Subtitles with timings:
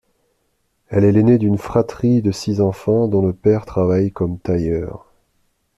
[0.87, 5.05] Elle est l'aînée d'une fratrie de six enfants, dont le père travaille comme tailleur.